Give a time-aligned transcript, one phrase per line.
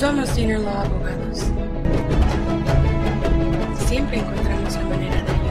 [0.00, 1.40] Somos Dinner Law Abogados.
[3.86, 5.50] Siempre encontramos la manera de ayudar.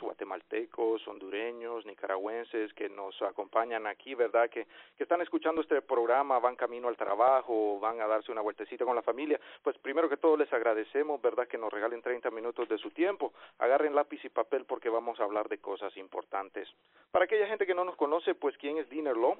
[0.00, 4.50] guatemaltecos, hondureños, nicaragüenses que nos acompañan aquí, ¿verdad?
[4.50, 4.66] Que,
[4.96, 8.96] que están escuchando este programa, van camino al trabajo, van a darse una vueltecita con
[8.96, 9.38] la familia.
[9.62, 11.46] Pues primero que todo les agradecemos, ¿verdad?
[11.46, 13.32] Que nos regalen 30 minutos de su tiempo.
[13.58, 16.68] Agarren lápiz y papel porque vamos a hablar de cosas importantes.
[17.12, 19.38] Para aquella gente que no nos conoce, pues ¿quién es Dinner Law?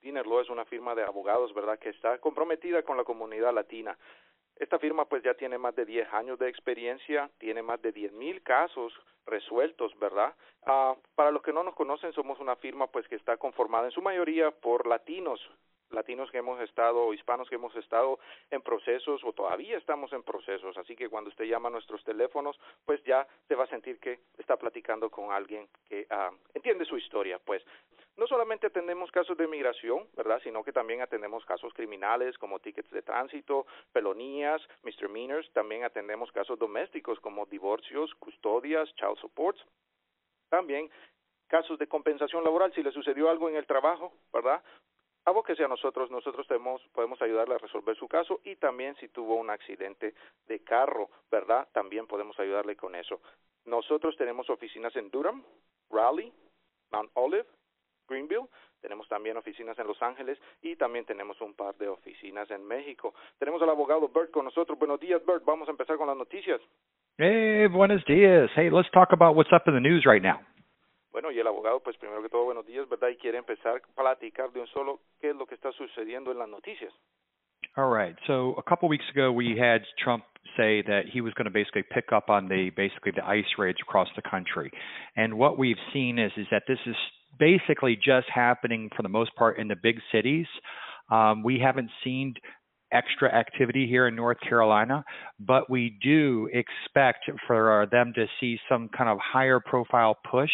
[0.00, 3.96] Dinner Law es una firma de abogados, ¿verdad?, que está comprometida con la comunidad latina.
[4.56, 8.12] Esta firma pues ya tiene más de 10 años de experiencia, tiene más de 10
[8.12, 8.92] mil casos
[9.24, 10.34] resueltos, ¿verdad?
[10.66, 13.92] Uh, para los que no nos conocen, somos una firma pues que está conformada en
[13.92, 15.40] su mayoría por latinos,
[15.90, 18.18] latinos que hemos estado, hispanos que hemos estado
[18.50, 22.58] en procesos o todavía estamos en procesos, así que cuando usted llama a nuestros teléfonos,
[22.84, 26.98] pues ya se va a sentir que está platicando con alguien que uh, entiende su
[26.98, 27.64] historia, pues
[28.20, 32.90] no solamente atendemos casos de migración, ¿verdad?, sino que también atendemos casos criminales como tickets
[32.90, 39.64] de tránsito, pelonías, misdemeanors, también atendemos casos domésticos como divorcios, custodias, child supports,
[40.50, 40.90] también
[41.48, 44.62] casos de compensación laboral si le sucedió algo en el trabajo, ¿verdad?
[45.24, 49.36] Abóquese a nosotros, nosotros tenemos, podemos ayudarle a resolver su caso y también si tuvo
[49.36, 50.14] un accidente
[50.46, 51.68] de carro, ¿verdad?
[51.72, 53.22] También podemos ayudarle con eso.
[53.64, 55.42] Nosotros tenemos oficinas en Durham,
[55.90, 56.32] Raleigh,
[56.90, 57.46] Mount Olive,
[58.10, 58.48] Greenville,
[58.82, 63.14] tenemos también oficinas en Los Ángeles y también tenemos un par de oficinas en México.
[63.38, 64.78] Tenemos al abogado Bert con nosotros.
[64.78, 65.44] Buenos días, Bert.
[65.44, 66.60] Vamos a empezar con las noticias.
[67.16, 68.50] Hey, buenos días.
[68.54, 70.40] Hey, let's talk about what's up in the news right now.
[71.12, 73.08] Bueno, y el abogado, pues primero que todo, buenos días, ¿verdad?
[73.08, 76.38] Y quiere empezar a platicar de un solo qué es lo que está sucediendo en
[76.38, 76.92] las noticias.
[77.76, 78.16] All right.
[78.26, 80.24] So a couple weeks ago, we had Trump
[80.56, 83.78] say that he was going to basically pick up on the basically the ICE raids
[83.80, 84.72] across the country,
[85.16, 86.96] and what we've seen is is that this is
[87.40, 90.46] basically just happening for the most part in the big cities.
[91.10, 92.34] Um, we haven't seen
[92.92, 95.04] extra activity here in North Carolina,
[95.38, 100.50] but we do expect for them to see some kind of higher profile push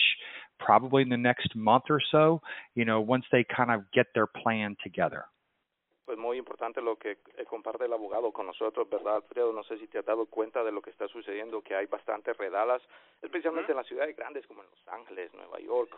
[0.59, 2.41] probably in the next month or so,
[2.75, 5.25] you know, once they kind of get their plan together.
[6.07, 7.17] Pues muy importante lo que
[7.51, 9.53] comparte el abogado con nosotros, ¿verdad, Alfredo?
[9.53, 12.37] No sé si te has dado cuenta de lo que está sucediendo, que hay bastantes
[12.37, 12.81] redadas,
[13.23, 15.91] especialmente en las ciudades grandes como en Los Ángeles, Nueva York,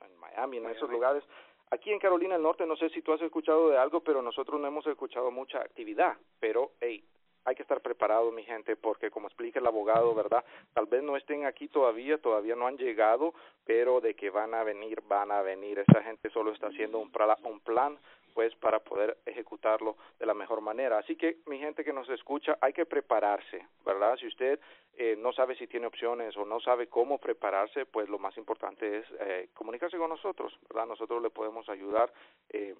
[0.00, 1.24] en Miami, en esos lugares.
[1.70, 4.60] Aquí en Carolina del Norte, no sé si tú has escuchado de algo, pero nosotros
[4.60, 6.16] no hemos escuchado mucha actividad.
[6.38, 7.02] Pero, hey,
[7.44, 10.44] hay que estar preparado, mi gente, porque como explica el abogado, ¿verdad?
[10.72, 13.34] Tal vez no estén aquí todavía, todavía no han llegado,
[13.64, 15.78] pero de que van a venir, van a venir.
[15.78, 17.10] Esa gente solo está haciendo un,
[17.44, 17.98] un plan
[18.34, 20.98] pues para poder ejecutarlo de la mejor manera.
[20.98, 24.16] Así que mi gente que nos escucha, hay que prepararse, ¿verdad?
[24.18, 24.60] Si usted
[24.96, 28.98] eh, no sabe si tiene opciones o no sabe cómo prepararse, pues lo más importante
[28.98, 30.86] es eh, comunicarse con nosotros, ¿verdad?
[30.86, 32.12] Nosotros le podemos ayudar
[32.50, 32.74] eh,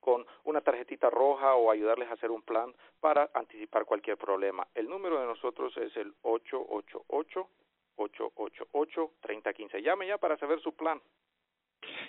[0.00, 4.66] con una tarjetita roja o ayudarles a hacer un plan para anticipar cualquier problema.
[4.74, 7.48] El número de nosotros es el 888
[7.96, 9.82] 888 3015.
[9.82, 11.00] Llame ya para saber su plan.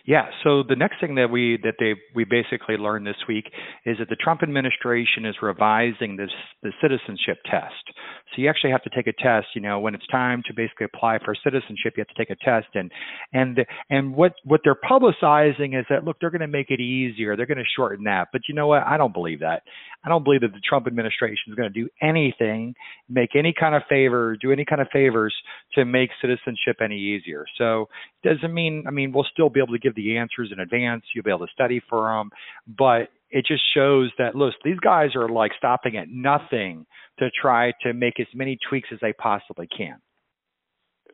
[0.05, 0.29] Yeah.
[0.43, 3.45] So the next thing that we that they we basically learned this week
[3.85, 6.31] is that the Trump administration is revising this
[6.63, 7.93] the citizenship test.
[8.33, 9.47] So you actually have to take a test.
[9.53, 12.43] You know, when it's time to basically apply for citizenship, you have to take a
[12.43, 12.67] test.
[12.73, 12.91] And
[13.33, 13.59] and
[13.89, 17.35] and what what they're publicizing is that look, they're going to make it easier.
[17.35, 18.29] They're going to shorten that.
[18.31, 18.83] But you know what?
[18.85, 19.63] I don't believe that.
[20.03, 22.73] I don't believe that the Trump administration is going to do anything,
[23.07, 25.33] make any kind of favor, do any kind of favors
[25.75, 27.45] to make citizenship any easier.
[27.57, 27.87] So
[28.23, 31.03] it doesn't mean I mean we'll still be able to give the answers in advance.
[31.13, 32.31] You'll be able to study for them,
[32.67, 36.85] but it just shows that look, these guys are like stopping at nothing
[37.19, 39.99] to try to make as many tweaks as they possibly can.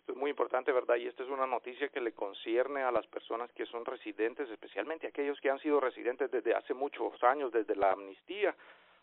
[0.08, 0.96] Es muy importante, ¿verdad?
[0.96, 5.08] Y esta es una noticia que le concierne a las personas que son residentes, especialmente
[5.08, 8.56] aquellos que han sido residentes desde hace muchos años, desde la amnistía.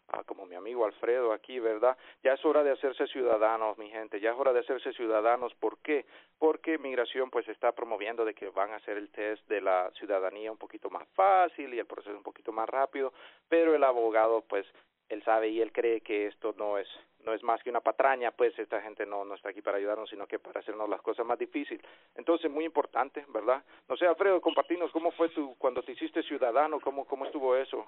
[0.09, 1.97] Ah, como mi amigo Alfredo aquí, ¿verdad?
[2.23, 5.55] Ya es hora de hacerse ciudadanos, mi gente, ya es hora de hacerse ciudadanos.
[5.55, 6.05] ¿Por qué?
[6.39, 10.53] Porque migración pues está promoviendo de que van a hacer el test de la ciudadanía
[10.53, 13.15] un poquito más fácil y el proceso un poquito más rápido,
[13.49, 14.67] pero el abogado pues
[15.09, 16.89] él sabe y él cree que esto no es
[17.25, 20.11] no es más que una patraña, pues esta gente no, no está aquí para ayudarnos,
[20.11, 21.85] sino que para hacernos las cosas más difíciles.
[22.15, 23.65] Entonces, muy importante, ¿verdad?
[23.89, 27.87] No sé, Alfredo, compartirnos cómo fue tu, cuando te hiciste ciudadano, cómo, cómo estuvo eso.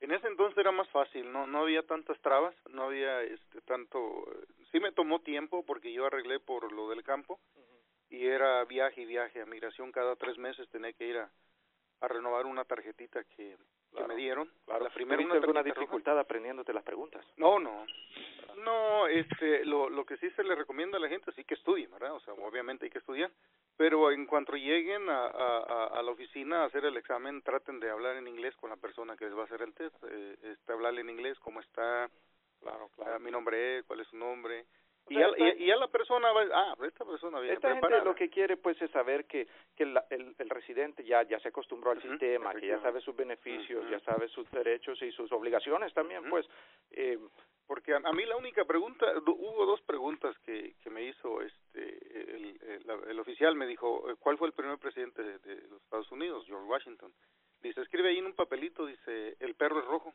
[0.00, 4.24] En ese entonces era más fácil, no no había tantas trabas, no había este tanto
[4.70, 7.40] sí me tomó tiempo porque yo arreglé por lo del campo
[8.08, 11.30] y era viaje y viaje a migración cada tres meses tenía que ir a,
[12.00, 13.56] a renovar una tarjetita que
[13.96, 14.50] que me dieron.
[14.64, 14.84] Claro.
[14.84, 15.74] La primera ¿Tuviste una alguna roja.
[15.80, 17.24] dificultad aprendiéndote las preguntas?
[17.36, 17.86] No, no.
[18.56, 21.90] No, este, lo, lo que sí se le recomienda a la gente sí que estudien,
[21.92, 22.14] ¿verdad?
[22.14, 23.30] O sea, obviamente hay que estudiar,
[23.76, 27.88] pero en cuanto lleguen a, a, a- la oficina a hacer el examen, traten de
[27.90, 30.72] hablar en inglés con la persona que les va a hacer el test, eh, este,
[30.72, 32.10] hablarle en inglés, cómo está,
[32.60, 34.66] Claro, ah, mi nombre es, cuál es su nombre,
[35.10, 37.68] y, sea, a, esta- y, y a la persona va, ah, esta persona viene Esta
[37.72, 39.46] gente lo que quiere pues es saber que,
[39.76, 43.14] que la- el, el residente ya, ya se acostumbró al sistema, que ya sabe sus
[43.16, 46.46] beneficios, ya sabe sus derechos y sus obligaciones también, pues.
[46.92, 47.18] Eh,
[47.66, 51.82] Porque a, a mí la única pregunta, hubo dos preguntas que, que me hizo este
[52.36, 52.58] el,
[53.08, 56.44] el oficial, me dijo, eh, ¿cuál fue el primer presidente de, de los Estados Unidos?
[56.46, 57.12] George Washington.
[57.60, 60.14] Dice, escribe ahí en un papelito, dice, el perro es rojo.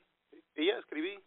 [0.55, 1.19] Y ya escribí.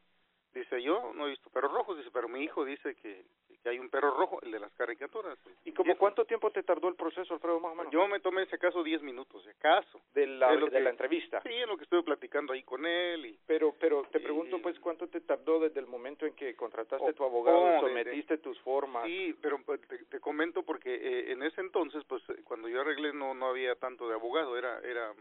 [0.52, 3.22] Dice, yo no he visto perros rojos, dice, pero mi hijo dice que,
[3.66, 5.36] que hay un perro rojo, el de las caricaturas.
[5.64, 7.92] ¿Y como cuánto tiempo te tardó el proceso, Alfredo, más o menos?
[7.92, 10.00] Yo me tomé ese caso 10 minutos, si acaso.
[10.14, 11.42] de la, es de que- la entrevista.
[11.42, 14.62] Sí, en lo que estuve platicando ahí con él y Pero, pero te Y- pregunto,
[14.62, 17.80] pues, ¿cuánto te tardó desde el momento en que contrataste a tu abogado, oh, de-
[17.80, 19.04] sometiste tus formas?
[19.04, 23.12] Sí, pero pues, te, te comento porque eh, en ese entonces, pues cuando yo arreglé
[23.14, 25.12] no no había tanto de abogado, era era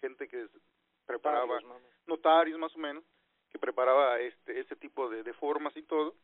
[0.00, 0.46] gente que
[1.06, 1.84] preparaba mami.
[2.06, 3.02] notarios más o menos,
[3.50, 6.14] que preparaba este ese tipo de, de formas y todo.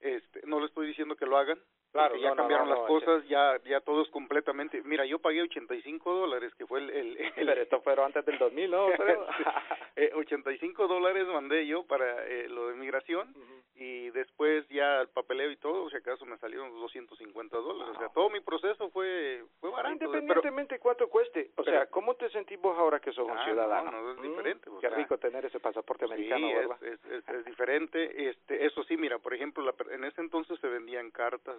[0.00, 1.58] Este, no le estoy diciendo que lo hagan,
[1.92, 4.82] Claro, porque ya no, no, cambiaron no, las no, cosas, ya ya todo es completamente.
[4.84, 8.38] Mira, yo pagué 85 dólares, que fue el, el, el- Pero esto fue antes del
[8.38, 8.86] 2000, ¿no?
[9.98, 13.62] Eh, 85 dólares mandé yo para eh, lo de migración Ujú.
[13.76, 17.94] y después ya el papeleo y todo, si acaso me salieron los 250 dólares.
[17.94, 18.14] O sea, Wow.
[18.14, 19.96] todo mi proceso fue fue barato.
[19.98, 23.38] pero- Independientemente cuánto cueste, o pero- sea, ¿cómo te sentís vos ahora que sos un
[23.38, 23.90] Ah, ciudadano?
[23.90, 24.22] no, no, es ¿Mm?
[24.22, 26.82] diferente, o Qué sea, rico tener ese pasaporte Sí, americano, es, ¿verdad?
[26.84, 28.28] es, es, es diferente.
[28.28, 31.56] Este, eso sí, mira, por ejemplo, la, en ese entonces se vendían cartas,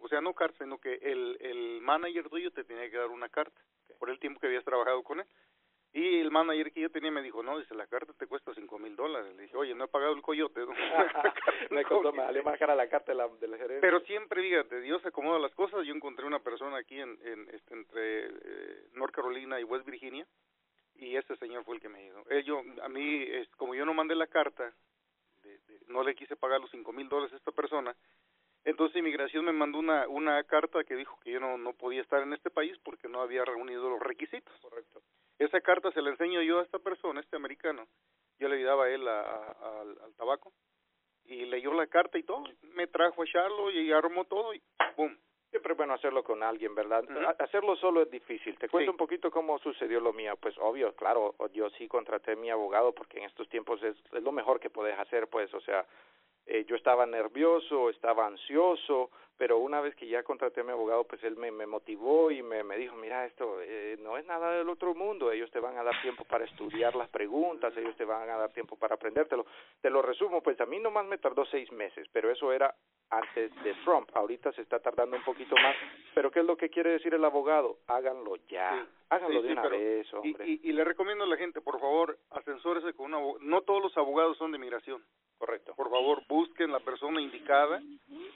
[0.00, 3.28] o sea, no cartas, sino que el, el manager tuyo te tenía que dar una
[3.28, 3.60] carta
[3.98, 5.26] por el tiempo que habías trabajado con él.
[5.92, 8.78] Y el manager que yo tenía me dijo, no, dice, la carta te cuesta cinco
[8.78, 9.34] mil dólares.
[9.34, 10.60] Le dije, oye, no he pagado el coyote.
[11.70, 13.80] me costó, me salió más cara la carta de la, del gerente.
[13.80, 15.84] Pero siempre, fíjate, Dios acomoda las cosas.
[15.84, 20.26] Yo encontré una persona aquí en, en este, entre eh, North Carolina y West Virginia
[20.94, 22.24] y ese señor fue el que me ayudó.
[22.30, 24.72] Eh, yo, a mí, es, como yo no mandé la carta,
[25.42, 27.96] de- de- no le quise pagar los cinco mil dólares a esta persona,
[28.64, 32.22] entonces inmigración me mandó una, una carta que dijo que yo no, no podía estar
[32.22, 34.54] en este país porque no había reunido los requisitos.
[34.60, 35.00] Correcto.
[35.38, 37.86] Esa carta se la enseño yo a esta persona, este americano.
[38.38, 40.52] Yo le ayudaba a él a- a- al, al tabaco
[41.24, 42.44] y leyó la carta y todo.
[42.74, 44.62] Me trajo a Charlo y armó todo y
[44.96, 45.16] ¡boom!
[45.50, 47.02] Siempre es bueno hacerlo con alguien, ¿verdad?
[47.40, 48.56] Hacerlo solo es difícil.
[48.56, 48.94] Te cuento Sí.
[48.94, 50.36] un poquito cómo sucedió lo mío.
[50.40, 54.22] Pues obvio, claro, yo sí contraté a mi abogado porque en estos tiempos es, es
[54.22, 55.84] lo mejor que puedes hacer, pues, o sea,
[56.50, 61.04] eh, yo estaba nervioso, estaba ansioso, pero una vez que ya contraté a mi abogado,
[61.04, 64.50] pues él me, me motivó y me, me dijo, mira, esto eh, no es nada
[64.52, 68.04] del otro mundo, ellos te van a dar tiempo para estudiar las preguntas, ellos te
[68.04, 69.46] van a dar tiempo para aprendértelo.
[69.80, 72.74] Te lo resumo, pues a mí nomás me tardó seis meses, pero eso era
[73.08, 74.10] antes de Trump.
[74.14, 75.74] Ahorita se está tardando un poquito más,
[76.14, 77.78] pero ¿qué es lo que quiere decir el abogado?
[77.86, 80.46] Háganlo ya, Sí, háganlo sí, de sí, una pero- vez, Y, hombre.
[80.48, 83.38] y, y le recomiendo a la gente, por favor, ascensórese con un abogado.
[83.44, 85.02] No todos los abogados son de migración.
[85.40, 87.80] Correcto, Por favor, busquen la persona indicada,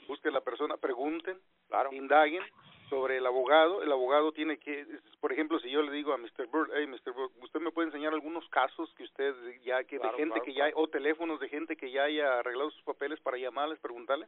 [0.07, 1.93] busquen la persona, pregunten, claro.
[1.93, 2.41] indaguen
[2.89, 3.83] sobre el abogado.
[3.83, 4.87] El abogado tiene que,
[5.19, 6.47] por ejemplo, si yo le digo a Mr.
[6.51, 7.13] Bird, hey, Mr.
[7.13, 10.45] Bird, ¿usted me puede enseñar algunos casos que usted ya, que Claro, de gente claro,
[10.45, 14.25] que ya, o teléfonos de gente que ya haya arreglado sus papeles para llamarles, preguntarle?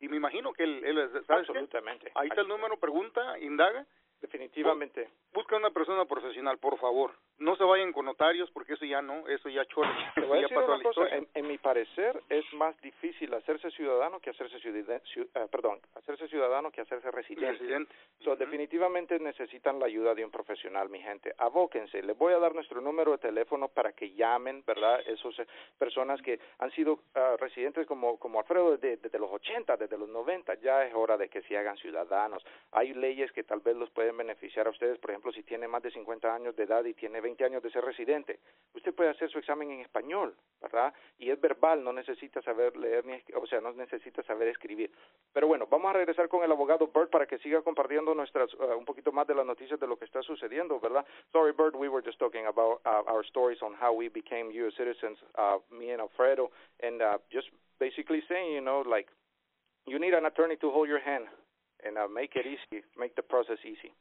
[0.00, 0.96] Y me imagino que él, él
[1.26, 1.52] ¿sabes qué?
[1.52, 2.12] Absolutamente.
[2.14, 3.84] Ahí está el número, pregunta, indaga,
[4.20, 5.08] Definitivamente.
[5.32, 7.12] busca una persona profesional, por favor.
[7.38, 9.90] No se vayan con notarios porque eso ya no, eso ya chole.
[10.14, 13.70] Te voy a ya decir una cosa, en, en mi parecer es más difícil hacerse
[13.72, 15.02] ciudadano que hacerse ciudadano,
[15.50, 17.52] perdón, hacerse ciudadano que hacerse residente.
[17.52, 17.94] Residente.
[18.20, 21.34] So, definitivamente necesitan la ayuda de un profesional, mi gente.
[21.36, 22.02] Abóquense.
[22.02, 25.00] Les voy a dar nuestro número de teléfono para que llamen, ¿verdad?
[25.06, 25.34] Esas
[25.78, 30.08] personas que han sido ah, residentes como, como Alfredo desde, desde los 80, desde los
[30.08, 30.54] 90.
[30.56, 32.42] Ya es hora de que se hagan ciudadanos.
[32.72, 34.98] Hay leyes que tal vez los pueden beneficiar a ustedes.
[34.98, 37.70] Por ejemplo, si tiene más de 50 años de edad y tiene 20 años de
[37.70, 38.40] ser residente,
[38.74, 40.92] usted puede hacer su examen en español, ¿verdad?
[41.18, 44.90] Y es verbal, no necesita saber leer, ni, o sea, no necesita saber escribir.
[45.32, 48.76] Pero bueno, vamos a regresar con el abogado Bert para que siga compartiendo nuestras uh,
[48.76, 51.06] un poquito más de las noticias de lo que está sucediendo, ¿verdad?
[51.32, 54.74] Sorry, Bert, we were just talking about uh, our stories on how we became U.S.
[54.76, 56.50] citizens, uh, me and Alfredo,
[56.82, 57.48] and uh, just
[57.78, 59.08] basically saying, you know, like
[59.86, 61.26] you need an attorney to hold your hand
[61.84, 63.92] and uh, make it easy, make the process easy.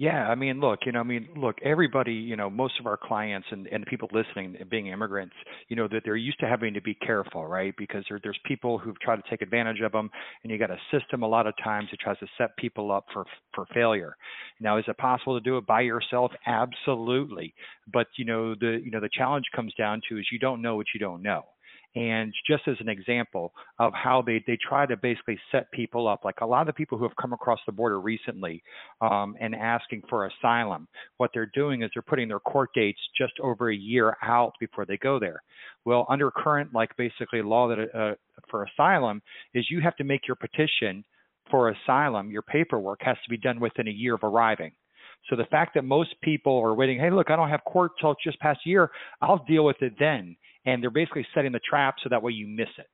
[0.00, 2.96] Yeah, I mean, look, you know, I mean, look, everybody, you know, most of our
[2.96, 5.34] clients and, and people listening, being immigrants,
[5.68, 7.74] you know, that they're used to having to be careful, right?
[7.76, 10.08] Because there, there's people who've tried to take advantage of them,
[10.42, 13.04] and you got a system a lot of times that tries to set people up
[13.12, 14.16] for for failure.
[14.58, 16.32] Now, is it possible to do it by yourself?
[16.46, 17.52] Absolutely,
[17.92, 20.76] but you know, the you know, the challenge comes down to is you don't know
[20.76, 21.44] what you don't know.
[21.96, 26.24] And just as an example of how they, they try to basically set people up,
[26.24, 28.62] like a lot of the people who have come across the border recently
[29.00, 33.32] um, and asking for asylum, what they're doing is they're putting their court dates just
[33.42, 35.42] over a year out before they go there.
[35.84, 38.14] Well, under current, like basically law that uh,
[38.48, 39.20] for asylum,
[39.54, 41.04] is you have to make your petition
[41.50, 44.70] for asylum, your paperwork has to be done within a year of arriving.
[45.28, 48.14] So the fact that most people are waiting, hey, look, I don't have court till
[48.22, 50.36] just past year, I'll deal with it then.
[50.64, 52.86] And they're basically setting the trap so that way you miss it.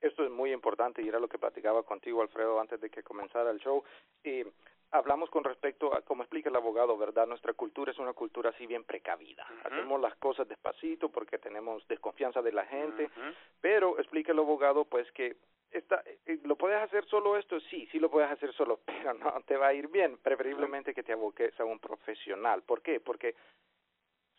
[0.00, 3.50] Esto es muy importante y era lo que platicaba contigo, Alfredo, antes de que comenzara
[3.50, 3.84] el show.
[4.24, 4.50] Eh,
[4.92, 7.26] hablamos con respecto a, como explica el abogado, ¿verdad?
[7.26, 9.46] Nuestra cultura es una cultura así bien precavida.
[9.48, 9.66] Uh -huh.
[9.66, 13.34] Hacemos las cosas despacito porque tenemos desconfianza de la gente, uh -huh.
[13.60, 15.36] pero explica el abogado, pues, que
[15.70, 17.60] esta, eh, ¿lo puedes hacer solo esto?
[17.60, 20.16] Sí, sí lo puedes hacer solo, pero no te va a ir bien.
[20.18, 22.62] Preferiblemente que te aboques a un profesional.
[22.62, 23.00] ¿Por qué?
[23.00, 23.34] Porque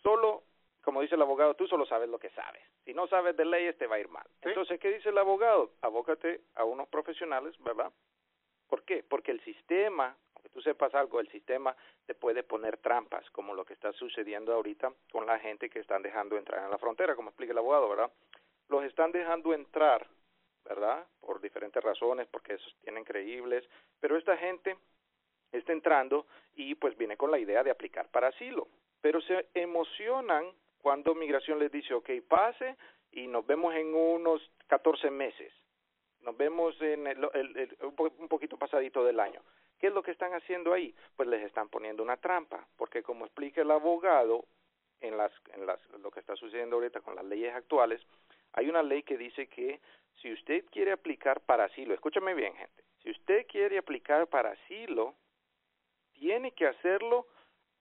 [0.02, 0.44] solo
[0.82, 2.62] como dice el abogado, tú solo sabes lo que sabes.
[2.86, 4.26] Si no sabes de leyes, te va a ir mal.
[4.42, 4.50] ¿Sí?
[4.50, 5.72] Entonces, ¿qué dice el abogado?
[5.82, 7.92] Abócate a unos profesionales, ¿verdad?
[8.68, 9.04] ¿Por qué?
[9.04, 13.66] Porque el sistema, aunque tú sepas algo, el sistema te puede poner trampas, como lo
[13.66, 17.30] que está sucediendo ahorita con la gente que están dejando entrar en la frontera, como
[17.30, 18.12] explica el abogado, ¿verdad?
[18.70, 20.08] Los están dejando entrar,
[20.64, 21.06] ¿verdad?
[21.20, 23.68] Por diferentes razones, porque esos tienen creíbles,
[24.00, 24.78] pero esta gente
[25.52, 28.68] está entrando y pues viene con la idea de aplicar para asilo,
[29.02, 30.46] pero se emocionan
[30.82, 32.76] cuando migración les dice, ok, pase
[33.12, 35.54] y nos vemos en unos 14 meses.
[36.22, 39.42] Nos vemos en el, el, el, un poquito pasadito del año.
[39.80, 40.94] ¿Qué es lo que están haciendo ahí?
[41.16, 44.46] Pues les están poniendo una trampa, porque como explica el abogado
[45.00, 48.00] en las en las lo que está sucediendo ahorita con las leyes actuales,
[48.54, 49.80] hay una ley que dice que
[50.22, 52.84] si usted quiere aplicar para asilo, escúchame bien, gente.
[53.02, 55.16] Si usted quiere aplicar para asilo,
[56.14, 57.26] tiene que hacerlo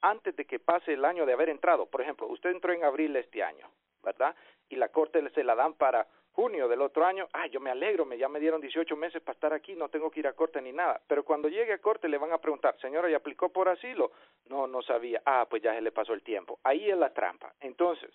[0.02, 1.86] antes de que pase el año de haber entrado.
[1.86, 3.68] Por ejemplo, usted entró en abril de este año,
[4.02, 4.34] ¿verdad?
[4.68, 7.28] Y la corte se la dan para junio del otro año.
[7.32, 10.10] Ah, yo me alegro, me ya me dieron 18 meses para estar aquí, no tengo
[10.10, 11.00] que ir a corte ni nada.
[11.06, 14.12] Pero cuando llegue a corte le van a preguntar, señora, ¿y aplicó por asilo?
[14.48, 15.22] No, no sabía.
[15.24, 16.58] Ah, pues ya se le pasó el tiempo.
[16.64, 17.52] Ahí es la trampa.
[17.60, 18.10] Entonces,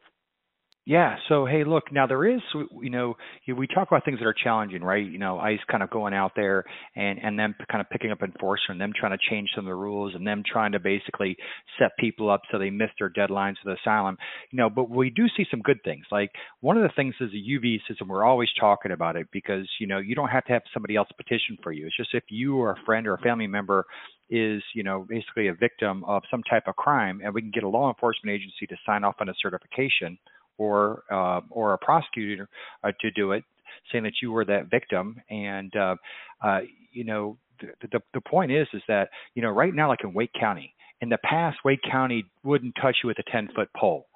[0.87, 1.15] Yeah.
[1.29, 3.15] So hey, look, now there is, you know,
[3.47, 5.03] we talk about things that are challenging, right?
[5.03, 6.63] You know, ICE kind of going out there
[6.95, 9.75] and and them kind of picking up enforcement, them trying to change some of the
[9.75, 11.37] rules, and them trying to basically
[11.79, 14.15] set people up so they miss their deadlines for the asylum.
[14.51, 16.05] You know, but we do see some good things.
[16.11, 16.29] Like
[16.61, 18.07] one of the things is the UV system.
[18.07, 21.09] We're always talking about it because you know you don't have to have somebody else
[21.17, 21.87] petition for you.
[21.87, 23.87] It's just if you or a friend or a family member
[24.29, 27.63] is you know basically a victim of some type of crime, and we can get
[27.63, 30.19] a law enforcement agency to sign off on a certification
[30.57, 32.47] or uh, or a prosecutor
[32.83, 33.43] uh, to do it,
[33.91, 35.21] saying that you were that victim.
[35.29, 35.95] And uh,
[36.43, 36.59] uh,
[36.91, 40.13] you know, the, the the point is is that you know right now, like in
[40.13, 44.07] Wake County, in the past, Wake County wouldn't touch you with a ten foot pole.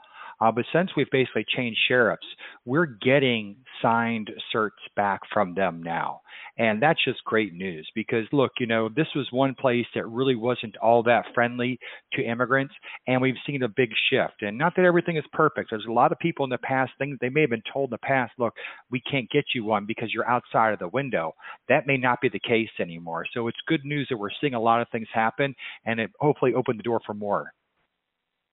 [0.41, 2.25] Uh, but since we've basically changed sheriffs,
[2.65, 6.21] we're getting signed certs back from them now.
[6.57, 10.35] And that's just great news because, look, you know, this was one place that really
[10.35, 11.79] wasn't all that friendly
[12.13, 12.73] to immigrants.
[13.07, 14.41] And we've seen a big shift.
[14.41, 15.69] And not that everything is perfect.
[15.69, 17.91] There's a lot of people in the past, things they may have been told in
[17.91, 18.53] the past, look,
[18.91, 21.33] we can't get you one because you're outside of the window.
[21.69, 23.25] That may not be the case anymore.
[23.33, 25.55] So it's good news that we're seeing a lot of things happen
[25.85, 27.53] and it hopefully opened the door for more.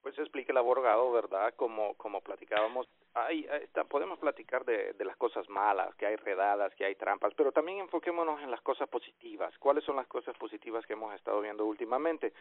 [0.06, 1.52] Pues explique el abogado, ¿verdad?
[1.56, 3.44] Como, como platicábamos, hay,
[3.88, 7.80] podemos platicar de, de las cosas malas, que hay redadas, que hay trampas, pero también
[7.80, 9.52] enfoquémonos en las cosas positivas.
[9.58, 12.32] ¿Cuáles son las cosas positivas que hemos estado viendo últimamente?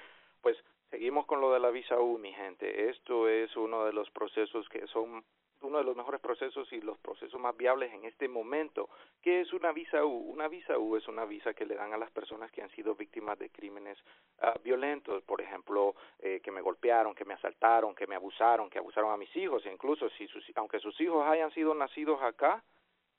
[0.43, 0.55] Pues
[0.91, 2.87] seguimos con lo de la visa U, mi gente.
[2.91, 5.23] Esto es uno de los procesos que son
[5.61, 8.89] uno de los mejores procesos y los procesos más viables en este momento.
[9.21, 10.31] ¿Qué es una visa U?
[10.31, 12.95] Una visa U es una visa que le dan a las personas que han sido
[12.95, 13.97] víctimas de crímenes
[14.41, 18.79] uh, violentos, por ejemplo, eh, que me golpearon, que me asaltaron, que me abusaron, que
[18.79, 22.63] abusaron a mis hijos, e incluso si sus, aunque sus hijos hayan sido nacidos acá,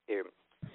[0.07, 0.25] eh,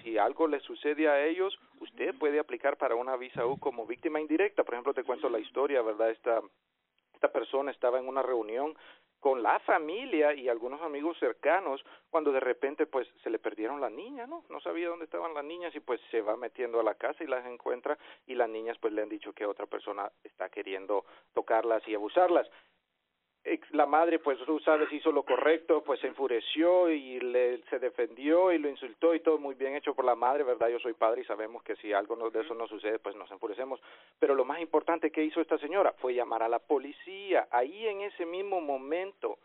[0.04, 4.20] si algo le sucede a ellos, usted puede aplicar para una visa U como víctima
[4.20, 4.64] indirecta.
[4.64, 6.12] Por ejemplo, te cuento la historia, ¿verdad?
[6.12, 6.42] Esta
[7.22, 8.76] esta persona estaba en una reunión
[9.22, 13.90] con la familia y algunos amigos cercanos cuando de repente pues se le perdieron la
[13.90, 14.44] niña, ¿no?
[14.50, 17.28] No sabía dónde estaban las niñas y pues se va metiendo a la casa y
[17.28, 21.88] las encuentra y las niñas pues le han dicho que otra persona está queriendo tocarlas
[21.88, 22.50] y abusarlas
[23.72, 28.52] la madre pues tú sabes hizo lo correcto pues se enfureció y le se defendió
[28.52, 31.22] y lo insultó y todo muy bien hecho por la madre verdad yo soy padre
[31.22, 33.82] y sabemos que si algo de eso no sucede pues nos enfurecemos.
[34.20, 37.48] Pero lo más importante que hizo esta señora fue llamar a la policía.
[37.52, 39.40] Ahí en ese mismo momento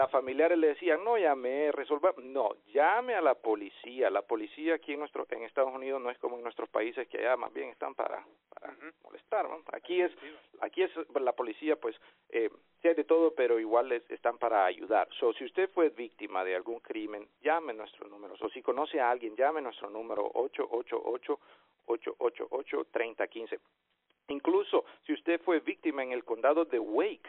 [0.00, 4.08] las familiares le decían no llame resuelva no llame a la policía.
[4.08, 7.18] La policía aquí en nuestro en Estados Unidos no es como en nuestros países que
[7.18, 9.60] allá más bien están para para molestar ¿no?
[9.72, 10.10] aquí es
[10.62, 10.90] aquí es
[11.20, 11.94] la policía pues
[12.30, 12.48] eh,
[12.80, 15.06] sea de todo pero igual les están para ayudar.
[15.18, 18.36] So si usted fue víctima de algún crimen llame nuestro número.
[18.40, 21.38] O si conoce a alguien llame nuestro número ocho ocho ocho
[21.84, 23.58] ocho ocho ocho treinta quince.
[24.28, 27.28] Incluso si usted fue víctima en el condado de Wake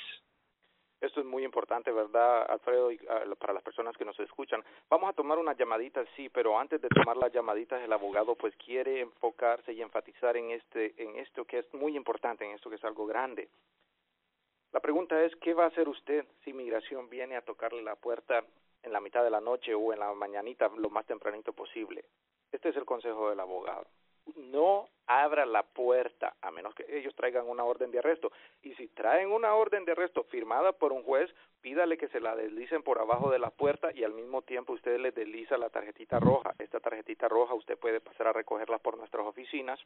[1.00, 2.92] Esto es muy importante, ¿verdad, Alfredo?
[2.92, 4.62] Y, uh, para las personas que nos escuchan.
[4.90, 8.54] Vamos a tomar unas llamaditas, sí, pero antes de tomar las llamaditas, el abogado pues
[8.56, 12.76] quiere enfocarse y enfatizar en este, en esto que es muy importante, en esto que
[12.76, 13.48] es algo grande.
[14.72, 18.44] La pregunta es, ¿qué va a hacer usted si migración viene a tocarle la puerta
[18.82, 22.04] en la mitad de la noche o en la mañanita lo más tempranito posible?
[22.52, 23.86] Este es el consejo del abogado
[24.36, 28.30] no abra la puerta a menos que ellos traigan una orden de arresto.
[28.62, 32.36] Y si traen una orden de arresto firmada por un juez, pídale que se la
[32.36, 36.20] deslicen por abajo de la puerta y al mismo tiempo usted le desliza la tarjetita
[36.20, 36.54] roja.
[36.58, 39.80] Esta tarjetita roja usted puede pasar a recogerla por nuestras oficinas.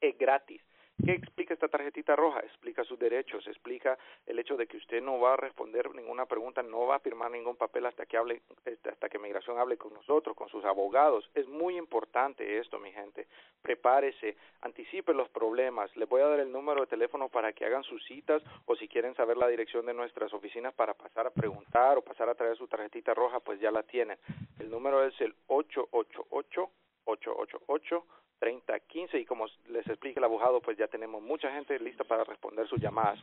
[0.00, 0.62] Es gratis.
[1.04, 2.40] ¿Qué explica esta tarjetita roja?
[2.40, 6.62] Explica sus derechos, explica el hecho de que usted no va a responder ninguna pregunta,
[6.62, 9.94] no va a firmar ningún papel hasta que hable, este, hasta que migración hable con
[9.94, 11.30] nosotros, con sus abogados.
[11.34, 13.28] Es muy importante esto, mi gente.
[13.62, 15.96] Prepárese, anticipe los problemas.
[15.96, 18.88] Les voy a dar el número de teléfono para que hagan sus citas o si
[18.88, 22.56] quieren saber la dirección de nuestras oficinas para pasar a preguntar o pasar a traer
[22.56, 24.18] su tarjetita roja, pues ya la tienen.
[24.58, 26.70] El número es el 888
[27.04, 28.04] 888
[28.38, 32.68] 3015 y como les explica el abogado, pues ya tenemos mucha gente lista para responder
[32.68, 33.18] sus llamadas.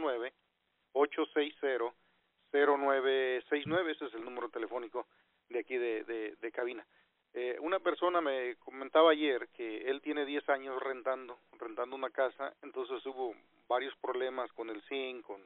[2.54, 5.08] nueve ocho seis cero cero nueve seis nueve ese es el número telefónico
[5.50, 6.04] de aquí de,
[6.40, 6.86] de, cabina
[7.34, 12.54] eh, una persona me comentaba ayer que él tiene 10 años rentando rentando una casa
[12.62, 13.36] entonces hubo
[13.68, 15.42] varios problemas con el zinc con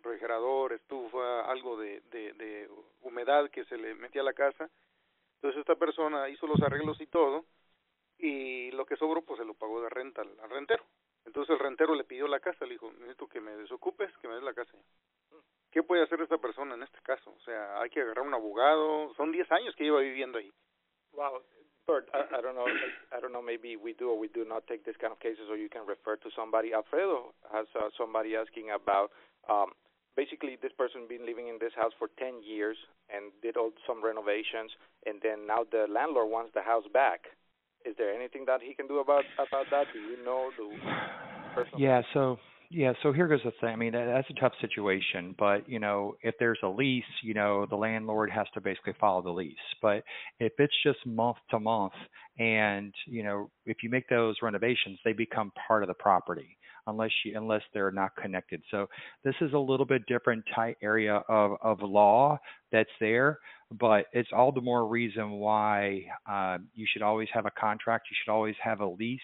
[0.00, 2.68] refrigerador estufa algo de, de, de
[3.02, 4.70] humedad que se le metía a la casa
[5.36, 7.44] entonces esta persona hizo los arreglos y todo
[8.22, 10.84] y lo que sobró pues se lo pagó de renta al, al rentero.
[11.24, 14.34] Entonces el rentero le pidió la casa, le dijo, necesito que me desocupes, que me
[14.34, 14.72] des la casa.
[15.72, 17.30] ¿Qué puede hacer esta persona en este caso?
[17.30, 20.52] O sea, hay que agarrar un abogado, son 10 años que lleva viviendo ahí.
[21.12, 21.42] Wow,
[21.86, 22.66] Bert, I, I don't know,
[23.10, 25.48] I don't know, maybe we do or we do not take this kind of cases,
[25.48, 26.72] or you can refer to somebody.
[26.72, 29.10] Alfredo has uh, somebody asking about
[29.48, 29.72] um,
[30.16, 32.76] basically this person been living in this house for 10 years
[33.08, 34.70] and did all some renovations
[35.06, 37.32] and then now the landlord wants the house back
[37.84, 40.68] is there anything that he can do about about that do you know the
[41.54, 42.36] person yeah so
[42.72, 46.14] yeah so here goes the thing i mean that's a tough situation but you know
[46.22, 50.02] if there's a lease you know the landlord has to basically follow the lease but
[50.40, 51.92] if it's just month to month
[52.38, 56.56] and you know if you make those renovations they become part of the property
[56.86, 58.62] unless you unless they're not connected.
[58.70, 58.88] So
[59.24, 62.38] this is a little bit different type area of of law
[62.70, 63.38] that's there,
[63.78, 68.08] but it's all the more reason why uh, you should always have a contract.
[68.10, 69.20] You should always have a lease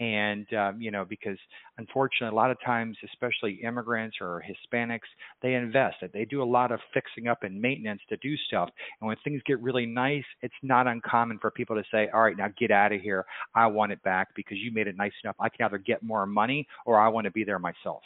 [0.00, 1.38] and um, you know because
[1.78, 5.08] unfortunately a lot of times especially immigrants or hispanics
[5.42, 6.12] they invest it.
[6.12, 8.70] They do a lot of fixing up and maintenance to do stuff.
[9.00, 12.36] And when things get really nice it's not uncommon for people to say all right
[12.36, 13.24] now get out of here.
[13.54, 15.36] I want it back because you made it nice enough.
[15.38, 18.02] I can either get more money or i want to be there myself.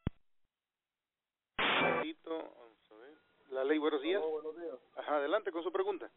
[2.04, 3.16] Vamos a ver.
[3.52, 4.22] La ley, buenos días.
[4.22, 4.76] buenos días.
[4.98, 6.12] Ajá, adelante con su pregunta.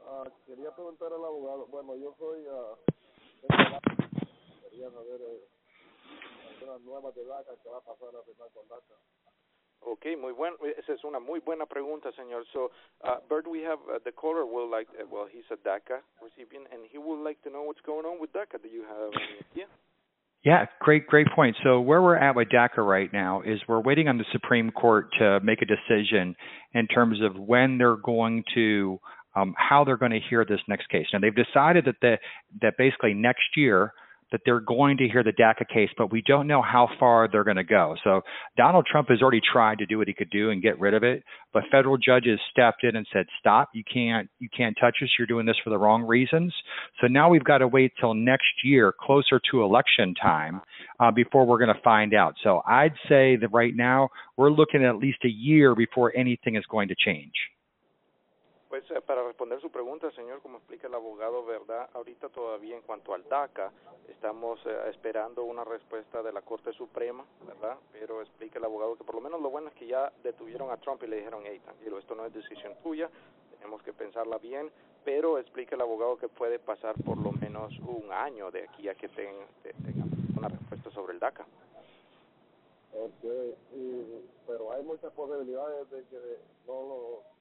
[0.00, 1.66] Ah, quería preguntar al abogado.
[1.68, 2.44] Bueno, yo soy.
[2.50, 2.74] ah,
[4.68, 5.48] quería saber eh,
[6.50, 8.94] algunas nuevas de DACA que va a pasar a firmar con DACA.
[9.80, 10.56] Okay, muy buen.
[10.76, 12.44] Esa es una muy buena pregunta, señor.
[12.52, 14.90] So, uh, Bert, we have uh, the caller will like.
[14.92, 18.20] Uh, well, he's a DACA recipient, and he would like to know what's going on
[18.20, 18.60] with DACA.
[18.62, 19.66] Do you have any idea?
[20.44, 21.56] Yeah, great, great point.
[21.62, 25.06] So where we're at with DACA right now is we're waiting on the Supreme Court
[25.20, 26.34] to make a decision
[26.74, 28.98] in terms of when they're going to,
[29.36, 31.06] um, how they're going to hear this next case.
[31.12, 32.18] Now they've decided that the
[32.60, 33.92] that basically next year
[34.32, 37.44] that they're going to hear the DACA case, but we don't know how far they're
[37.44, 37.94] going to go.
[38.02, 38.22] So
[38.56, 41.02] Donald Trump has already tried to do what he could do and get rid of
[41.02, 43.70] it, but federal judges stepped in and said, "Stop!
[43.74, 45.08] You can't, you can't touch us.
[45.18, 46.54] You're doing this for the wrong reasons."
[47.00, 50.60] So now we've got to wait till next year, closer to election time,
[50.98, 52.34] uh, before we're going to find out.
[52.42, 56.56] So I'd say that right now we're looking at at least a year before anything
[56.56, 57.32] is going to change.
[58.72, 61.90] Pues eh, para responder su pregunta, señor, como explica el abogado, ¿verdad?
[61.92, 63.70] Ahorita todavía en cuanto al DACA,
[64.08, 67.76] estamos eh, esperando una respuesta de la Corte Suprema, ¿verdad?
[67.92, 70.78] Pero explica el abogado que por lo menos lo bueno es que ya detuvieron a
[70.78, 73.10] Trump y le dijeron, hey, tranquilo, esto no es decisión tuya,
[73.58, 74.72] tenemos que pensarla bien,
[75.04, 78.94] pero explica el abogado que puede pasar por lo menos un año de aquí a
[78.94, 81.44] que tengan tenga una respuesta sobre el DACA.
[82.94, 83.54] Okay.
[83.74, 87.31] Y, pero hay muchas posibilidades de que no lo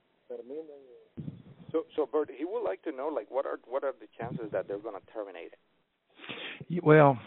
[1.72, 4.52] So, so Bert, he would like to know, like, what are what are the chances
[4.52, 6.84] that they're going to terminate it?
[6.84, 7.18] Well,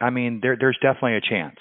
[0.00, 1.56] I mean, there, there's definitely a chance.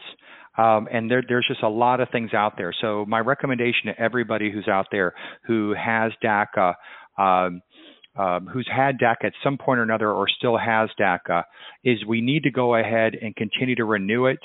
[0.57, 2.73] Um, and there, there's just a lot of things out there.
[2.79, 5.13] So my recommendation to everybody who's out there
[5.47, 6.75] who has DACA,
[7.17, 7.61] um,
[8.15, 11.43] um, who's had DACA at some point or another or still has DACA
[11.83, 14.39] is we need to go ahead and continue to renew it.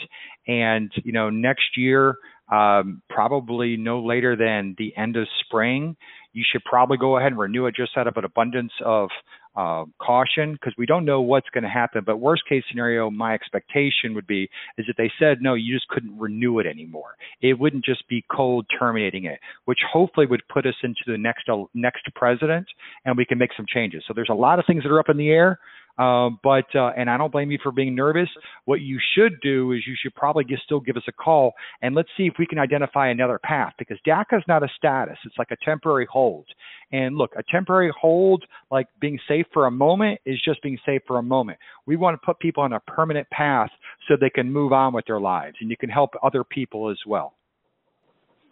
[0.47, 2.17] And, you know, next year,
[2.51, 5.97] um, probably no later than the end of spring,
[6.33, 9.11] you should probably go ahead and renew it just out of an abundance of
[9.59, 12.05] uh, caution because we don't know what's going to happen.
[12.07, 15.89] But worst case scenario, my expectation would be is that they said no, you just
[15.89, 17.17] couldn't renew it anymore.
[17.43, 21.49] It wouldn't just be cold terminating it, which hopefully would put us into the next
[21.75, 22.69] next president,
[23.05, 24.05] and we can make some changes.
[24.07, 25.59] So there's a lot of things that are up in the air.
[25.99, 28.29] Um, but uh, and I don't blame you for being nervous.
[28.65, 31.95] What you should do is you should probably just still give us a call and
[31.95, 35.39] let's see if we can identify another path because DACA is not a status; it's
[35.39, 36.47] like a temporary hold.
[36.93, 41.03] And look, a temporary hold, like being safe for a moment, is just being safe
[41.07, 41.59] for a moment.
[41.87, 43.71] We want to put people on a permanent path
[44.07, 46.99] so they can move on with their lives, and you can help other people as
[47.07, 47.35] well.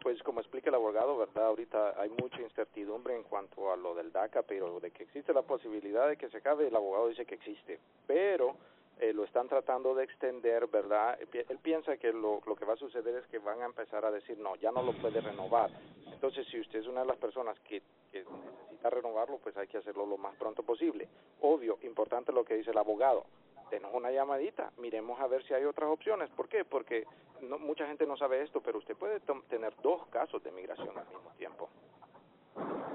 [0.07, 1.47] Pues como explica el abogado, ¿verdad?
[1.47, 5.43] Ahorita hay mucha incertidumbre en cuanto a lo del DACA, pero de que existe la
[5.43, 7.81] posibilidad de que se acabe, el abogado dice que existe.
[8.07, 8.55] Pero
[9.01, 11.19] eh, lo están tratando de extender, ¿verdad?
[11.21, 14.13] Él piensa que lo, lo que va a suceder es que van a empezar a
[14.13, 15.73] decir, no, ya no lo puede renovar.
[16.07, 18.25] Entonces, si usted es una de las personas que, que
[18.63, 21.09] necesita renovarlo, pues hay que hacerlo lo más pronto posible.
[21.41, 23.25] Obvio, importante lo que dice el abogado
[23.71, 26.31] denos una llamadita, miremos a ver si hay otras opciones.
[26.31, 26.65] ¿Por qué?
[26.65, 27.07] Porque
[27.43, 31.07] no, mucha gente no sabe esto, pero usted puede tener dos casos de migración al
[31.09, 31.69] mismo tiempo.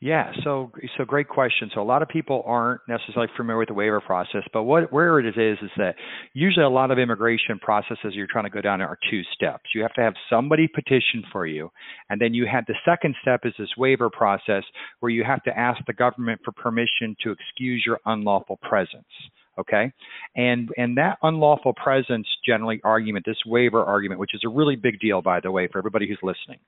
[0.00, 1.70] Yeah, so so great question.
[1.74, 5.18] So a lot of people aren't necessarily familiar with the waiver process, but what where
[5.18, 5.94] it is is that
[6.34, 9.70] usually a lot of immigration processes you're trying to go down are two steps.
[9.74, 11.70] You have to have somebody petition for you,
[12.10, 14.64] and then you have the second step is this waiver process
[15.00, 19.06] where you have to ask the government for permission to excuse your unlawful presence.
[19.58, 19.92] Okay,
[20.34, 24.98] and and that unlawful presence generally argument, this waiver argument, which is a really big
[25.00, 26.58] deal by the way for everybody who's listening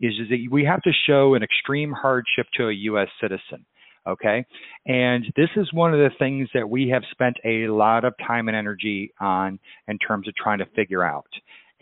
[0.00, 3.08] is, is that we have to show an extreme hardship to a U.S.
[3.20, 3.64] citizen.
[4.08, 4.44] Okay.
[4.86, 8.48] And this is one of the things that we have spent a lot of time
[8.48, 11.28] and energy on in terms of trying to figure out.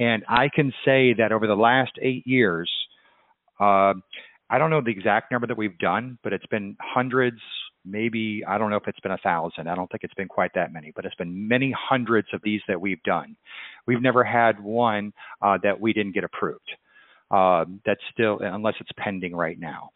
[0.00, 2.70] And I can say that over the last eight years,
[3.60, 3.94] uh,
[4.50, 7.40] I don't know the exact number that we've done, but it's been hundreds,
[7.84, 9.68] maybe, I don't know if it's been a thousand.
[9.68, 12.60] I don't think it's been quite that many, but it's been many hundreds of these
[12.68, 13.36] that we've done.
[13.86, 15.12] We've never had one
[15.42, 16.70] uh, that we didn't get approved
[17.30, 19.90] um, that's still unless it's pending right now.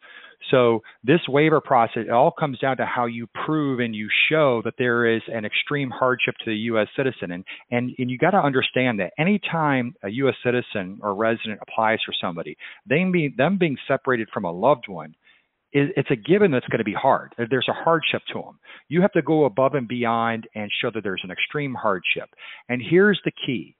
[0.51, 4.61] So this waiver process it all comes down to how you prove and you show
[4.65, 6.87] that there is an extreme hardship to the U.S.
[6.97, 10.35] citizen, and and, and you got to understand that anytime a U.S.
[10.43, 15.15] citizen or resident applies for somebody, they be, them being separated from a loved one.
[15.75, 17.33] It's a given that's going to be hard.
[17.37, 18.59] There's a hardship to them.
[18.89, 22.29] You have to go above and beyond and show that there's an extreme hardship.
[22.69, 23.75] And here's the key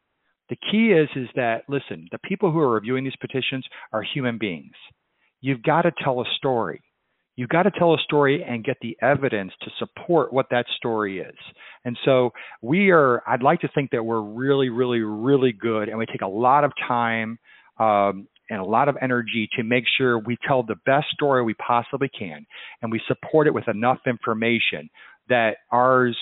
[0.50, 4.38] the key is is that listen, the people who are reviewing these petitions are human
[4.38, 4.74] beings.
[5.42, 6.82] You've got to tell a story.
[7.36, 11.20] You've got to tell a story and get the evidence to support what that story
[11.20, 11.36] is.
[11.84, 12.30] And so
[12.62, 16.22] we are, I'd like to think that we're really, really, really good and we take
[16.22, 17.40] a lot of time
[17.80, 21.54] um, and a lot of energy to make sure we tell the best story we
[21.56, 22.46] possibly can
[22.82, 24.90] and we support it with enough information
[25.30, 26.18] that ours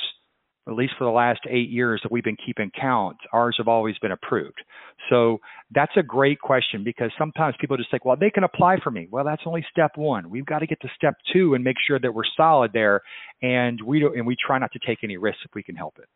[0.68, 3.98] at least for the last eight years that we've been keeping count, ours have always
[3.98, 4.62] been approved.
[5.10, 5.40] So
[5.72, 9.08] that's a great question because sometimes people just think, well, they can apply for me.
[9.10, 10.30] Well, that's only step one.
[10.30, 13.02] We've got to get to step two and make sure that we're solid there,
[13.42, 15.96] and we don't, and we try not to take any risks if we can help
[15.98, 16.08] it.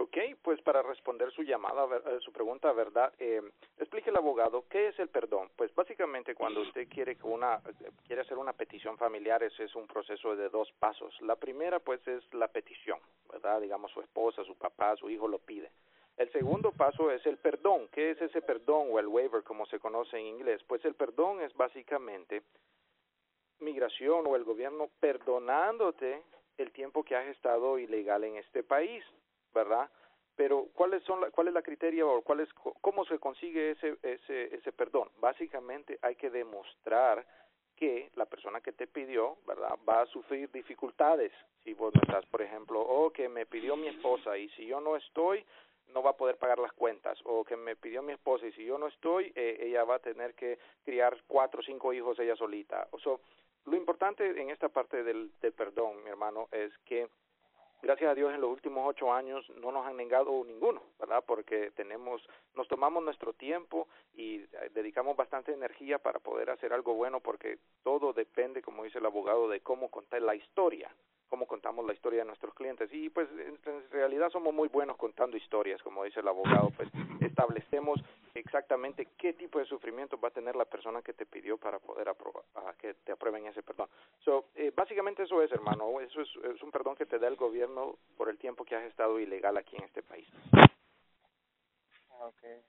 [0.00, 3.12] Ok, pues para responder su llamada, eh, su pregunta, ¿verdad?
[3.18, 3.42] Eh,
[3.76, 5.50] explique el abogado qué es el perdón.
[5.56, 7.60] Pues básicamente cuando usted quiere que una
[8.06, 11.14] quiere hacer una petición familiar, ese es un proceso de dos pasos.
[11.20, 12.98] La primera, pues, es la petición,
[13.30, 13.60] ¿verdad?
[13.60, 15.70] Digamos su esposa, su papá, su hijo lo pide.
[16.16, 17.88] El segundo paso es el perdón.
[17.92, 20.62] ¿Qué es ese perdón o el waiver, como se conoce en inglés?
[20.66, 22.40] Pues el perdón es básicamente
[23.58, 26.22] migración o el gobierno perdonándote
[26.56, 29.04] el tiempo que has estado ilegal en este país.
[29.54, 29.90] ¿Verdad?
[30.36, 32.48] Pero ¿cuáles son la, cuál es la criteria o cuál es
[32.80, 35.08] cómo se consigue ese ese ese perdón?
[35.18, 37.26] Básicamente hay que demostrar
[37.76, 39.78] que la persona que te pidió, ¿verdad?
[39.88, 41.32] Va a sufrir dificultades.
[41.64, 44.80] Si vos no estás, por ejemplo, o que me pidió mi esposa y si yo
[44.80, 45.44] no estoy,
[45.92, 48.64] no va a poder pagar las cuentas o que me pidió mi esposa y si
[48.64, 52.36] yo no estoy eh, ella va a tener que criar cuatro o cinco hijos ella
[52.36, 53.16] solita o sea,
[53.66, 57.08] lo importante en esta parte del, del perdón mi hermano es que
[57.82, 61.22] gracias a Dios en los últimos ocho años no nos han negado ninguno, ¿verdad?
[61.26, 62.22] Porque tenemos,
[62.54, 67.58] nos tomamos nuestro tiempo y eh, dedicamos bastante energía para poder hacer algo bueno porque
[67.82, 70.90] todo depende, como dice el abogado, de cómo contar la historia,
[71.28, 72.92] cómo contamos la historia de nuestros clientes.
[72.92, 76.88] Y pues en realidad somos muy buenos contando historias, como dice el abogado, pues
[77.20, 78.00] establecemos
[78.34, 82.08] exactamente qué tipo de sufrimiento va a tener la persona que te pidió para poder
[82.08, 82.44] aprobar,
[82.78, 83.88] que te aprueben ese perdón.
[84.24, 87.36] So, eh, básicamente eso es, hermano, eso es, es un perdón que te da el
[87.36, 90.28] gobierno por el tiempo que has estado ilegal aquí en este país.
[92.20, 92.60] Okay.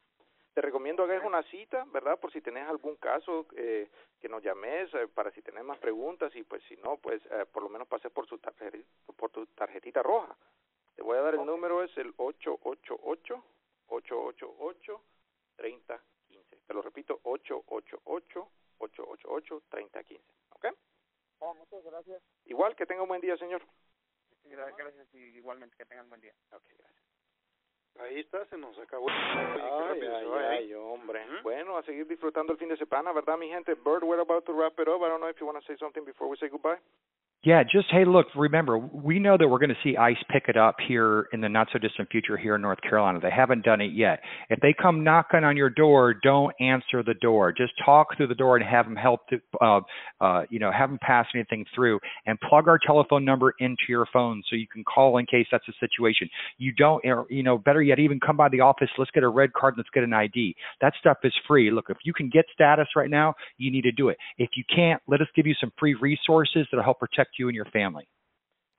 [0.53, 2.19] Te recomiendo hagas una cita, ¿verdad?
[2.19, 6.35] Por si tenés algún caso, eh, que nos llames eh, para si tenés más preguntas
[6.35, 9.45] y pues si no, pues eh, por lo menos pase por, su tarjetita, por tu
[9.47, 10.35] tarjetita roja.
[10.95, 13.43] Te voy a dar el número, es el 888
[13.87, 15.01] 888
[15.61, 16.57] 3015.
[16.65, 20.19] Te lo repito, 888-888-3015.
[20.49, 20.65] ¿Ok?
[21.39, 22.23] Oh, muchas gracias.
[22.45, 23.61] Igual, que tenga un buen día, señor.
[24.43, 26.33] Gracias y igualmente que tengan buen día.
[26.51, 27.01] Ok, gracias.
[27.99, 29.05] Ahí está, se nos acabó.
[29.09, 31.23] Ay, ay, ay, hombre.
[31.43, 33.75] Bueno, a seguir disfrutando el fin de semana, ¿verdad, mi gente?
[33.75, 35.03] Bird, we're about to wrap it up.
[35.03, 36.79] I don't know if you want to say something before we say goodbye.
[37.43, 40.57] Yeah, just hey, look, remember, we know that we're going to see ICE pick it
[40.57, 43.19] up here in the not so distant future here in North Carolina.
[43.19, 44.19] They haven't done it yet.
[44.51, 47.51] If they come knocking on your door, don't answer the door.
[47.51, 49.79] Just talk through the door and have them help to, uh,
[50.23, 54.05] uh, you know, have them pass anything through and plug our telephone number into your
[54.13, 56.29] phone so you can call in case that's a situation.
[56.59, 58.89] You don't, you know, better yet, even come by the office.
[58.99, 59.73] Let's get a red card.
[59.77, 60.55] Let's get an ID.
[60.81, 61.71] That stuff is free.
[61.71, 64.17] Look, if you can get status right now, you need to do it.
[64.37, 67.55] If you can't, let us give you some free resources that'll help protect you and
[67.55, 68.07] your family.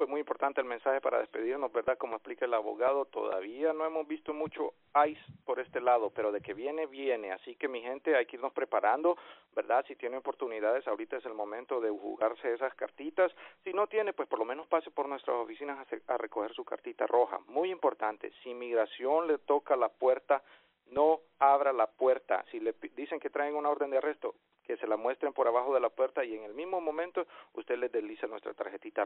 [0.03, 1.97] Pues muy importante el mensaje para despedirnos, ¿verdad?
[1.97, 4.75] Como explica el abogado, todavía no hemos visto mucho
[5.07, 7.31] ICE por este lado, pero de que viene, viene.
[7.31, 9.17] Así que mi gente, hay que irnos preparando,
[9.55, 9.85] ¿verdad?
[9.87, 13.31] Si tiene oportunidades, ahorita es el momento de jugarse esas cartitas.
[13.63, 17.07] Si no tiene, pues por lo menos pase por nuestras oficinas a, recoger su cartita
[17.07, 17.39] roja.
[17.47, 20.43] Muy importante, si inmigración le toca la puerta,
[20.87, 22.45] no abra la puerta.
[22.51, 24.35] Si le dicen que traen una orden de arresto,
[24.73, 27.77] que se la muestren por abajo de la puerta y en el mismo momento usted
[27.77, 29.01] le desliza nuestra tarjetita